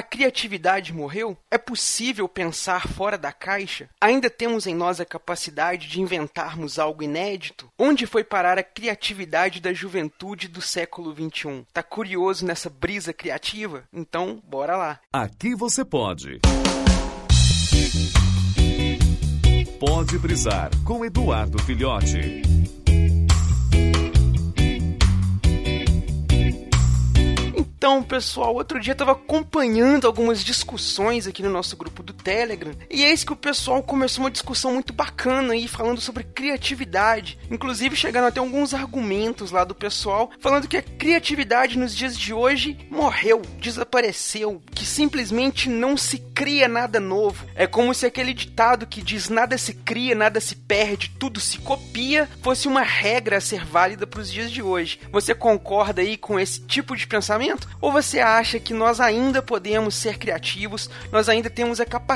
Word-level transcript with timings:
A 0.00 0.02
criatividade 0.02 0.94
morreu? 0.94 1.36
É 1.50 1.58
possível 1.58 2.26
pensar 2.26 2.88
fora 2.88 3.18
da 3.18 3.32
caixa? 3.32 3.90
Ainda 4.00 4.30
temos 4.30 4.66
em 4.66 4.74
nós 4.74 4.98
a 4.98 5.04
capacidade 5.04 5.88
de 5.88 6.00
inventarmos 6.00 6.78
algo 6.78 7.02
inédito? 7.02 7.70
Onde 7.78 8.06
foi 8.06 8.24
parar 8.24 8.56
a 8.56 8.62
criatividade 8.62 9.60
da 9.60 9.74
juventude 9.74 10.48
do 10.48 10.62
século 10.62 11.14
XXI? 11.14 11.66
Tá 11.70 11.82
curioso 11.82 12.46
nessa 12.46 12.70
brisa 12.70 13.12
criativa? 13.12 13.84
Então, 13.92 14.42
bora 14.48 14.74
lá. 14.74 15.00
Aqui 15.12 15.54
você 15.54 15.84
pode. 15.84 16.40
Pode 19.78 20.18
brisar 20.18 20.70
com 20.82 21.04
Eduardo 21.04 21.62
Filhote. 21.62 22.40
Então, 27.80 28.02
pessoal, 28.02 28.54
outro 28.54 28.78
dia 28.78 28.92
eu 28.92 28.96
tava 28.96 29.12
acompanhando 29.12 30.06
algumas 30.06 30.44
discussões 30.44 31.26
aqui 31.26 31.42
no 31.42 31.48
nosso 31.48 31.78
grupo 31.78 32.02
do 32.02 32.09
Telegram, 32.22 32.72
e 32.90 33.02
eis 33.02 33.24
que 33.24 33.32
o 33.32 33.36
pessoal 33.36 33.82
começou 33.82 34.24
uma 34.24 34.30
discussão 34.30 34.74
muito 34.74 34.92
bacana 34.92 35.54
aí, 35.54 35.66
falando 35.66 36.00
sobre 36.00 36.24
criatividade. 36.24 37.38
Inclusive, 37.50 37.96
chegando 37.96 38.26
até 38.26 38.40
alguns 38.40 38.74
argumentos 38.74 39.50
lá 39.50 39.64
do 39.64 39.74
pessoal, 39.74 40.30
falando 40.38 40.68
que 40.68 40.76
a 40.76 40.82
criatividade 40.82 41.78
nos 41.78 41.94
dias 41.94 42.16
de 42.16 42.32
hoje 42.32 42.78
morreu, 42.90 43.42
desapareceu, 43.58 44.62
que 44.74 44.84
simplesmente 44.84 45.68
não 45.68 45.96
se 45.96 46.18
cria 46.34 46.68
nada 46.68 47.00
novo. 47.00 47.46
É 47.54 47.66
como 47.66 47.94
se 47.94 48.06
aquele 48.06 48.34
ditado 48.34 48.86
que 48.86 49.02
diz 49.02 49.28
nada 49.28 49.56
se 49.58 49.74
cria, 49.74 50.14
nada 50.14 50.40
se 50.40 50.54
perde, 50.54 51.12
tudo 51.18 51.40
se 51.40 51.58
copia, 51.58 52.28
fosse 52.42 52.68
uma 52.68 52.82
regra 52.82 53.38
a 53.38 53.40
ser 53.40 53.64
válida 53.64 54.06
para 54.06 54.20
os 54.20 54.30
dias 54.30 54.50
de 54.50 54.62
hoje. 54.62 55.00
Você 55.10 55.34
concorda 55.34 56.02
aí 56.02 56.16
com 56.16 56.38
esse 56.38 56.60
tipo 56.60 56.96
de 56.96 57.06
pensamento? 57.06 57.68
Ou 57.80 57.90
você 57.90 58.20
acha 58.20 58.60
que 58.60 58.74
nós 58.74 59.00
ainda 59.00 59.42
podemos 59.42 59.94
ser 59.94 60.18
criativos, 60.18 60.90
nós 61.10 61.28
ainda 61.28 61.48
temos 61.48 61.80
a 61.80 61.84
capacidade 61.84 62.09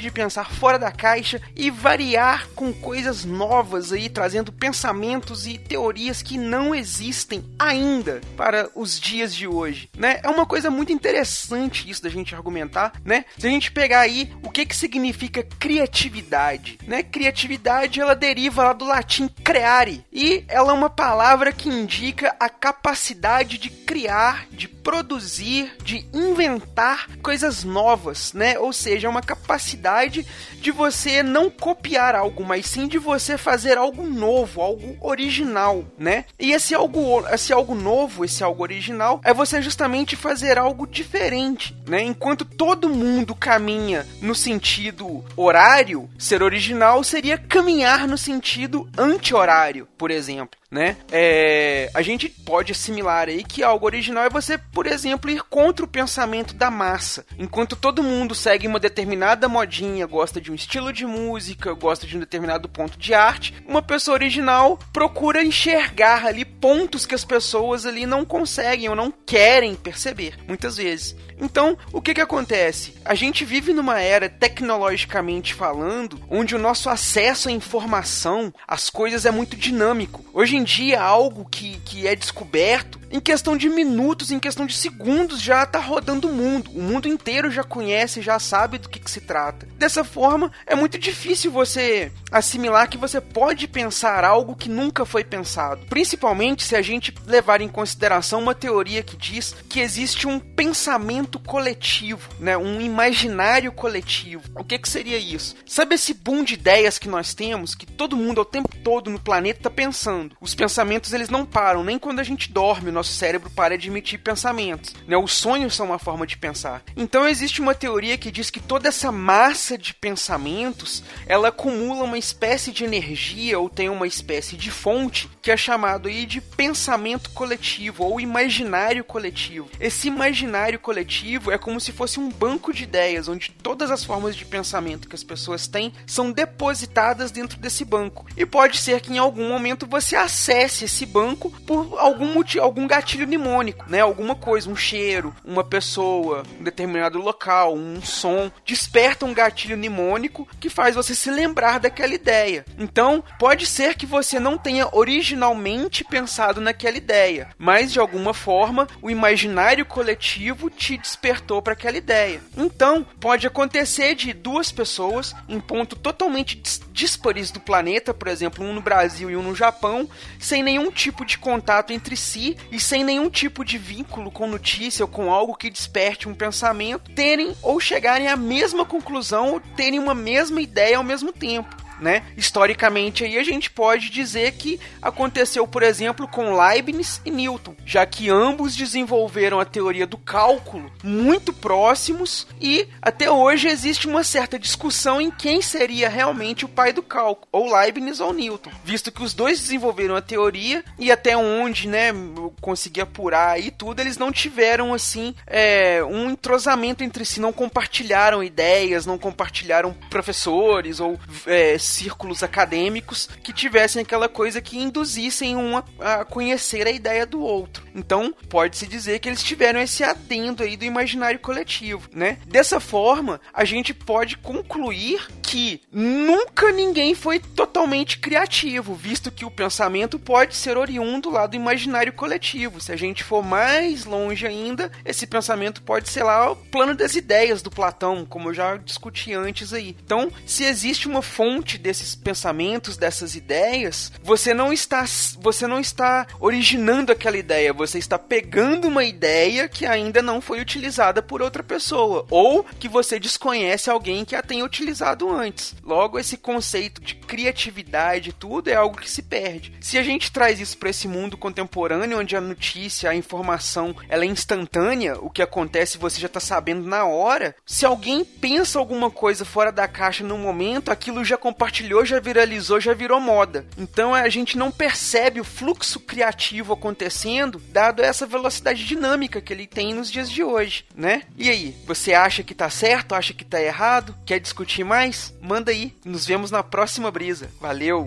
de 0.00 0.10
pensar 0.10 0.50
fora 0.50 0.78
da 0.78 0.90
caixa 0.90 1.40
e 1.54 1.70
variar 1.70 2.48
com 2.54 2.72
coisas 2.72 3.24
novas 3.24 3.92
aí, 3.92 4.08
trazendo 4.08 4.52
pensamentos 4.52 5.46
e 5.46 5.56
teorias 5.56 6.20
que 6.20 6.36
não 6.36 6.74
existem 6.74 7.44
ainda 7.58 8.20
para 8.36 8.68
os 8.74 8.98
dias 8.98 9.34
de 9.34 9.46
hoje, 9.46 9.88
né? 9.96 10.20
É 10.22 10.28
uma 10.28 10.46
coisa 10.46 10.70
muito 10.70 10.92
interessante 10.92 11.88
isso 11.88 12.02
da 12.02 12.08
gente 12.08 12.34
argumentar, 12.34 12.92
né? 13.04 13.24
Se 13.38 13.46
a 13.46 13.50
gente 13.50 13.70
pegar 13.70 14.00
aí 14.00 14.32
o 14.42 14.50
que 14.50 14.66
que 14.66 14.74
significa 14.74 15.42
criatividade, 15.42 16.78
né? 16.86 17.02
Criatividade 17.02 18.00
ela 18.00 18.14
deriva 18.14 18.64
lá 18.64 18.72
do 18.72 18.84
latim 18.84 19.28
creare 19.28 20.04
e 20.12 20.44
ela 20.48 20.72
é 20.72 20.74
uma 20.74 20.90
palavra 20.90 21.52
que 21.52 21.68
indica 21.68 22.34
a 22.40 22.48
capacidade 22.48 23.58
de 23.58 23.70
criar, 23.70 24.46
de 24.50 24.75
produzir, 24.86 25.72
de 25.82 26.06
inventar 26.12 27.08
coisas 27.20 27.64
novas, 27.64 28.32
né? 28.32 28.56
Ou 28.56 28.72
seja, 28.72 29.08
uma 29.08 29.20
capacidade 29.20 30.24
de 30.60 30.70
você 30.70 31.24
não 31.24 31.50
copiar 31.50 32.14
algo, 32.14 32.44
mas 32.44 32.66
sim 32.66 32.86
de 32.86 32.96
você 32.96 33.36
fazer 33.36 33.76
algo 33.78 34.06
novo, 34.06 34.62
algo 34.62 34.96
original, 35.00 35.84
né? 35.98 36.24
E 36.38 36.52
esse 36.52 36.72
algo, 36.72 37.26
esse 37.32 37.52
algo 37.52 37.74
novo, 37.74 38.24
esse 38.24 38.44
algo 38.44 38.62
original, 38.62 39.20
é 39.24 39.34
você 39.34 39.60
justamente 39.60 40.14
fazer 40.14 40.56
algo 40.56 40.86
diferente, 40.86 41.76
né? 41.88 42.04
Enquanto 42.04 42.44
todo 42.44 42.88
mundo 42.88 43.34
caminha 43.34 44.06
no 44.22 44.36
sentido 44.36 45.24
horário, 45.36 46.08
ser 46.16 46.44
original 46.44 47.02
seria 47.02 47.36
caminhar 47.36 48.06
no 48.06 48.16
sentido 48.16 48.88
anti-horário, 48.96 49.88
por 49.98 50.12
exemplo 50.12 50.56
né? 50.70 50.96
É, 51.10 51.90
a 51.94 52.02
gente 52.02 52.28
pode 52.28 52.72
assimilar 52.72 53.28
aí 53.28 53.44
que 53.44 53.62
algo 53.62 53.86
original 53.86 54.24
é 54.24 54.30
você, 54.30 54.58
por 54.58 54.86
exemplo, 54.86 55.30
ir 55.30 55.42
contra 55.42 55.84
o 55.84 55.88
pensamento 55.88 56.54
da 56.54 56.70
massa. 56.70 57.24
Enquanto 57.38 57.76
todo 57.76 58.02
mundo 58.02 58.34
segue 58.34 58.66
uma 58.66 58.80
determinada 58.80 59.48
modinha, 59.48 60.06
gosta 60.06 60.40
de 60.40 60.50
um 60.50 60.54
estilo 60.54 60.92
de 60.92 61.06
música, 61.06 61.72
gosta 61.72 62.06
de 62.06 62.16
um 62.16 62.20
determinado 62.20 62.68
ponto 62.68 62.98
de 62.98 63.14
arte, 63.14 63.54
uma 63.66 63.82
pessoa 63.82 64.14
original 64.14 64.78
procura 64.92 65.44
enxergar 65.44 66.26
ali 66.26 66.44
pontos 66.60 67.06
que 67.06 67.14
as 67.14 67.24
pessoas 67.24 67.86
ali 67.86 68.06
não 68.06 68.24
conseguem 68.24 68.88
ou 68.88 68.96
não 68.96 69.12
querem 69.12 69.74
perceber, 69.74 70.34
muitas 70.46 70.76
vezes. 70.76 71.16
Então, 71.40 71.76
o 71.92 72.00
que 72.00 72.14
que 72.14 72.20
acontece? 72.20 72.94
A 73.04 73.14
gente 73.14 73.44
vive 73.44 73.72
numa 73.72 74.00
era 74.00 74.28
tecnologicamente 74.28 75.54
falando, 75.54 76.18
onde 76.30 76.54
o 76.54 76.58
nosso 76.58 76.88
acesso 76.88 77.48
à 77.48 77.52
informação, 77.52 78.52
às 78.66 78.88
coisas 78.88 79.26
é 79.26 79.30
muito 79.30 79.56
dinâmico. 79.56 80.24
Hoje 80.32 80.56
em 80.56 80.64
dia, 80.64 81.00
algo 81.00 81.44
que, 81.44 81.78
que 81.84 82.06
é 82.06 82.16
descoberto 82.16 82.98
em 83.16 83.20
questão 83.20 83.56
de 83.56 83.70
minutos, 83.70 84.30
em 84.30 84.38
questão 84.38 84.66
de 84.66 84.76
segundos, 84.76 85.40
já 85.40 85.62
está 85.62 85.78
rodando 85.78 86.28
o 86.28 86.32
mundo. 86.32 86.70
O 86.72 86.82
mundo 86.82 87.08
inteiro 87.08 87.50
já 87.50 87.64
conhece, 87.64 88.20
já 88.20 88.38
sabe 88.38 88.76
do 88.76 88.90
que, 88.90 89.00
que, 89.00 89.10
se 89.10 89.22
trata. 89.22 89.66
Dessa 89.78 90.04
forma, 90.04 90.52
é 90.66 90.74
muito 90.74 90.98
difícil 90.98 91.50
você 91.50 92.12
assimilar 92.30 92.90
que 92.90 92.98
você 92.98 93.18
pode 93.18 93.66
pensar 93.66 94.22
algo 94.22 94.54
que 94.54 94.68
nunca 94.68 95.06
foi 95.06 95.24
pensado. 95.24 95.86
Principalmente 95.86 96.62
se 96.62 96.76
a 96.76 96.82
gente 96.82 97.14
levar 97.24 97.62
em 97.62 97.68
consideração 97.68 98.42
uma 98.42 98.54
teoria 98.54 99.02
que 99.02 99.16
diz 99.16 99.54
que 99.66 99.80
existe 99.80 100.26
um 100.26 100.38
pensamento 100.38 101.38
coletivo, 101.38 102.28
né? 102.38 102.54
um 102.58 102.82
imaginário 102.82 103.72
coletivo. 103.72 104.42
O 104.54 104.64
que, 104.64 104.78
que 104.78 104.88
seria 104.88 105.16
isso? 105.16 105.56
Sabe 105.64 105.94
esse 105.94 106.12
boom 106.12 106.44
de 106.44 106.52
ideias 106.52 106.98
que 106.98 107.08
nós 107.08 107.32
temos, 107.32 107.74
que 107.74 107.86
todo 107.86 108.16
mundo 108.16 108.40
ao 108.40 108.44
tempo 108.44 108.76
todo 108.84 109.08
no 109.08 109.18
planeta 109.18 109.60
está 109.60 109.70
pensando? 109.70 110.36
Os 110.38 110.54
pensamentos 110.54 111.14
eles 111.14 111.30
não 111.30 111.46
param, 111.46 111.82
nem 111.82 111.98
quando 111.98 112.20
a 112.20 112.24
gente 112.24 112.52
dorme 112.52 112.90
nosso 113.06 113.12
cérebro 113.12 113.48
para 113.48 113.78
de 113.78 113.88
emitir 113.88 114.18
pensamentos. 114.18 114.94
Né? 115.06 115.16
Os 115.16 115.32
sonhos 115.32 115.74
são 115.74 115.86
uma 115.86 115.98
forma 115.98 116.26
de 116.26 116.36
pensar. 116.36 116.82
Então 116.96 117.26
existe 117.26 117.60
uma 117.60 117.74
teoria 117.74 118.18
que 118.18 118.30
diz 118.30 118.50
que 118.50 118.60
toda 118.60 118.88
essa 118.88 119.12
massa 119.12 119.78
de 119.78 119.94
pensamentos 119.94 121.02
ela 121.26 121.48
acumula 121.48 122.04
uma 122.04 122.18
espécie 122.18 122.72
de 122.72 122.84
energia 122.84 123.58
ou 123.58 123.70
tem 123.70 123.88
uma 123.88 124.06
espécie 124.06 124.56
de 124.56 124.70
fonte 124.70 125.30
que 125.46 125.50
é 125.52 125.56
chamado 125.56 126.08
aí 126.08 126.26
de 126.26 126.40
pensamento 126.40 127.30
coletivo 127.30 128.02
ou 128.02 128.20
imaginário 128.20 129.04
coletivo. 129.04 129.70
Esse 129.78 130.08
imaginário 130.08 130.76
coletivo 130.76 131.52
é 131.52 131.56
como 131.56 131.80
se 131.80 131.92
fosse 131.92 132.18
um 132.18 132.28
banco 132.28 132.74
de 132.74 132.82
ideias 132.82 133.28
onde 133.28 133.52
todas 133.52 133.92
as 133.92 134.02
formas 134.02 134.34
de 134.34 134.44
pensamento 134.44 135.08
que 135.08 135.14
as 135.14 135.22
pessoas 135.22 135.68
têm 135.68 135.92
são 136.04 136.32
depositadas 136.32 137.30
dentro 137.30 137.60
desse 137.60 137.84
banco. 137.84 138.26
E 138.36 138.44
pode 138.44 138.78
ser 138.78 139.00
que 139.00 139.12
em 139.12 139.18
algum 139.18 139.48
momento 139.48 139.86
você 139.86 140.16
acesse 140.16 140.86
esse 140.86 141.06
banco 141.06 141.48
por 141.64 141.96
algum 141.96 142.42
algum 142.60 142.82
um 142.82 142.88
gatilho 142.88 143.24
mnemônico, 143.24 143.84
né? 143.88 144.00
Alguma 144.00 144.34
coisa, 144.34 144.68
um 144.68 144.74
cheiro, 144.74 145.32
uma 145.44 145.62
pessoa, 145.62 146.42
um 146.58 146.64
determinado 146.64 147.20
local, 147.20 147.72
um 147.72 148.02
som, 148.02 148.50
desperta 148.64 149.24
um 149.24 149.32
gatilho 149.32 149.76
mnemônico 149.76 150.48
que 150.58 150.68
faz 150.68 150.96
você 150.96 151.14
se 151.14 151.30
lembrar 151.30 151.78
daquela 151.78 152.14
ideia. 152.14 152.66
Então, 152.76 153.22
pode 153.38 153.64
ser 153.64 153.94
que 153.94 154.06
você 154.06 154.40
não 154.40 154.58
tenha 154.58 154.88
originalmente 155.36 156.02
pensado 156.02 156.60
naquela 156.60 156.96
ideia, 156.96 157.48
mas 157.58 157.92
de 157.92 158.00
alguma 158.00 158.32
forma 158.32 158.88
o 159.02 159.10
imaginário 159.10 159.84
coletivo 159.84 160.70
te 160.70 160.96
despertou 160.96 161.60
para 161.60 161.74
aquela 161.74 161.98
ideia. 161.98 162.40
Então, 162.56 163.06
pode 163.20 163.46
acontecer 163.46 164.14
de 164.14 164.32
duas 164.32 164.72
pessoas 164.72 165.34
em 165.48 165.60
ponto 165.60 165.94
totalmente 165.94 166.60
díspares 166.90 167.50
do 167.50 167.60
planeta, 167.60 168.14
por 168.14 168.28
exemplo, 168.28 168.64
um 168.64 168.72
no 168.72 168.80
Brasil 168.80 169.30
e 169.30 169.36
um 169.36 169.42
no 169.42 169.54
Japão, 169.54 170.08
sem 170.38 170.62
nenhum 170.62 170.90
tipo 170.90 171.24
de 171.24 171.36
contato 171.36 171.92
entre 171.92 172.16
si 172.16 172.56
e 172.72 172.80
sem 172.80 173.04
nenhum 173.04 173.28
tipo 173.28 173.64
de 173.64 173.76
vínculo 173.76 174.30
com 174.30 174.46
notícia 174.46 175.04
ou 175.04 175.10
com 175.10 175.30
algo 175.30 175.54
que 175.54 175.70
desperte 175.70 176.28
um 176.28 176.34
pensamento, 176.34 177.10
terem 177.12 177.54
ou 177.62 177.78
chegarem 177.78 178.28
à 178.28 178.36
mesma 178.36 178.86
conclusão 178.86 179.52
ou 179.52 179.60
terem 179.60 179.98
uma 179.98 180.14
mesma 180.14 180.60
ideia 180.60 180.96
ao 180.96 181.04
mesmo 181.04 181.32
tempo 181.32 181.85
né? 182.00 182.22
Historicamente 182.36 183.24
aí 183.24 183.38
a 183.38 183.44
gente 183.44 183.70
pode 183.70 184.10
dizer 184.10 184.52
que 184.52 184.78
aconteceu, 185.00 185.66
por 185.66 185.82
exemplo, 185.82 186.28
com 186.28 186.56
Leibniz 186.56 187.20
e 187.24 187.30
Newton, 187.30 187.74
já 187.84 188.04
que 188.06 188.30
ambos 188.30 188.74
desenvolveram 188.76 189.60
a 189.60 189.64
teoria 189.64 190.06
do 190.06 190.18
cálculo 190.18 190.90
muito 191.02 191.52
próximos 191.52 192.46
e 192.60 192.88
até 193.00 193.30
hoje 193.30 193.68
existe 193.68 194.06
uma 194.06 194.24
certa 194.24 194.58
discussão 194.58 195.20
em 195.20 195.30
quem 195.30 195.62
seria 195.62 196.08
realmente 196.08 196.64
o 196.64 196.68
pai 196.68 196.92
do 196.92 197.02
cálculo, 197.02 197.48
ou 197.52 197.72
Leibniz 197.74 198.20
ou 198.20 198.32
Newton, 198.32 198.70
visto 198.84 199.12
que 199.12 199.22
os 199.22 199.34
dois 199.34 199.60
desenvolveram 199.60 200.16
a 200.16 200.22
teoria 200.22 200.84
e 200.98 201.10
até 201.10 201.36
onde, 201.36 201.88
né, 201.88 202.10
eu 202.10 202.54
consegui 202.60 203.00
apurar 203.00 203.50
aí 203.50 203.70
tudo, 203.70 204.00
eles 204.00 204.18
não 204.18 204.32
tiveram 204.32 204.92
assim 204.92 205.34
é, 205.46 206.02
um 206.04 206.30
entrosamento 206.30 207.04
entre 207.04 207.24
si, 207.24 207.40
não 207.40 207.52
compartilharam 207.52 208.42
ideias, 208.42 209.06
não 209.06 209.18
compartilharam 209.18 209.92
professores 210.10 211.00
ou 211.00 211.18
é, 211.46 211.78
círculos 211.86 212.42
acadêmicos 212.42 213.28
que 213.42 213.52
tivessem 213.52 214.02
aquela 214.02 214.28
coisa 214.28 214.60
que 214.60 214.78
induzissem 214.78 215.56
um 215.56 215.76
a, 215.76 216.24
conhecer 216.24 216.86
a 216.86 216.90
ideia 216.90 217.26
do 217.26 217.40
outro. 217.40 217.86
Então, 217.94 218.34
pode-se 218.48 218.86
dizer 218.86 219.18
que 219.18 219.28
eles 219.28 219.42
tiveram 219.42 219.80
esse 219.80 220.04
adendo 220.04 220.62
aí 220.62 220.76
do 220.76 220.84
imaginário 220.84 221.38
coletivo, 221.38 222.08
né? 222.12 222.38
Dessa 222.46 222.80
forma, 222.80 223.40
a 223.52 223.64
gente 223.64 223.94
pode 223.94 224.36
concluir 224.36 225.26
que 225.42 225.80
nunca 225.92 226.72
ninguém 226.72 227.14
foi 227.14 227.38
totalmente 227.38 228.18
criativo, 228.18 228.94
visto 228.94 229.30
que 229.30 229.44
o 229.44 229.50
pensamento 229.50 230.18
pode 230.18 230.54
ser 230.56 230.76
oriundo 230.76 231.30
lá 231.30 231.46
do 231.46 231.56
imaginário 231.56 232.12
coletivo. 232.12 232.80
Se 232.80 232.92
a 232.92 232.96
gente 232.96 233.22
for 233.22 233.44
mais 233.44 234.04
longe 234.04 234.46
ainda, 234.46 234.90
esse 235.04 235.26
pensamento 235.26 235.82
pode 235.82 236.08
ser 236.08 236.24
lá 236.24 236.50
o 236.50 236.56
plano 236.56 236.94
das 236.94 237.14
ideias 237.14 237.62
do 237.62 237.70
Platão, 237.70 238.26
como 238.26 238.50
eu 238.50 238.54
já 238.54 238.76
discuti 238.76 239.32
antes 239.32 239.72
aí. 239.72 239.96
Então, 240.04 240.30
se 240.44 240.64
existe 240.64 241.06
uma 241.06 241.22
fonte 241.22 241.75
desses 241.78 242.14
pensamentos, 242.14 242.96
dessas 242.96 243.34
ideias, 243.34 244.12
você 244.22 244.54
não 244.54 244.72
está 244.72 245.04
você 245.38 245.66
não 245.66 245.78
está 245.78 246.26
originando 246.40 247.12
aquela 247.12 247.36
ideia, 247.36 247.72
você 247.72 247.98
está 247.98 248.18
pegando 248.18 248.88
uma 248.88 249.04
ideia 249.04 249.68
que 249.68 249.86
ainda 249.86 250.22
não 250.22 250.40
foi 250.40 250.60
utilizada 250.60 251.22
por 251.22 251.42
outra 251.42 251.62
pessoa 251.62 252.26
ou 252.30 252.64
que 252.64 252.88
você 252.88 253.18
desconhece 253.18 253.90
alguém 253.90 254.24
que 254.24 254.34
a 254.34 254.42
tenha 254.42 254.64
utilizado 254.64 255.30
antes. 255.30 255.74
Logo, 255.82 256.18
esse 256.18 256.36
conceito 256.36 257.00
de 257.00 257.14
criatividade 257.14 258.32
tudo 258.32 258.68
é 258.68 258.74
algo 258.74 258.98
que 258.98 259.10
se 259.10 259.22
perde. 259.22 259.72
Se 259.80 259.98
a 259.98 260.02
gente 260.02 260.30
traz 260.30 260.60
isso 260.60 260.78
para 260.78 260.90
esse 260.90 261.08
mundo 261.08 261.36
contemporâneo, 261.36 262.18
onde 262.18 262.36
a 262.36 262.40
notícia, 262.40 263.10
a 263.10 263.14
informação, 263.14 263.94
ela 264.08 264.24
é 264.24 264.26
instantânea, 264.26 265.18
o 265.20 265.30
que 265.30 265.42
acontece 265.42 265.98
você 265.98 266.20
já 266.20 266.26
está 266.26 266.40
sabendo 266.40 266.86
na 266.86 267.04
hora. 267.04 267.54
Se 267.64 267.84
alguém 267.84 268.24
pensa 268.24 268.78
alguma 268.78 269.10
coisa 269.10 269.44
fora 269.44 269.72
da 269.72 269.88
caixa 269.88 270.24
no 270.24 270.38
momento, 270.38 270.90
aquilo 270.90 271.24
já 271.24 271.36
compartilhou, 271.66 272.04
já 272.04 272.20
viralizou, 272.20 272.80
já 272.80 272.94
virou 272.94 273.20
moda. 273.20 273.66
Então 273.76 274.14
a 274.14 274.28
gente 274.28 274.56
não 274.56 274.70
percebe 274.70 275.40
o 275.40 275.44
fluxo 275.44 275.98
criativo 275.98 276.72
acontecendo, 276.72 277.60
dado 277.70 278.02
essa 278.02 278.26
velocidade 278.26 278.86
dinâmica 278.86 279.40
que 279.40 279.52
ele 279.52 279.66
tem 279.66 279.92
nos 279.92 280.10
dias 280.10 280.30
de 280.30 280.44
hoje, 280.44 280.84
né? 280.94 281.22
E 281.36 281.50
aí, 281.50 281.74
você 281.86 282.14
acha 282.14 282.42
que 282.42 282.54
tá 282.54 282.70
certo? 282.70 283.14
Acha 283.14 283.32
que 283.32 283.44
tá 283.44 283.60
errado? 283.60 284.14
Quer 284.24 284.38
discutir 284.38 284.84
mais? 284.84 285.34
Manda 285.40 285.72
aí. 285.72 285.92
Nos 286.04 286.24
vemos 286.24 286.50
na 286.50 286.62
próxima 286.62 287.10
brisa. 287.10 287.50
Valeu! 287.60 288.06